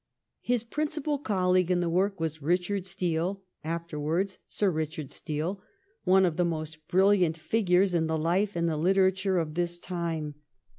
[0.41, 5.61] His principal colleague in the work was Eichard Steele, afterwards Sir Eichard Steele,
[6.05, 10.33] one of the most brilliant figures in the life and the Uterature of his time.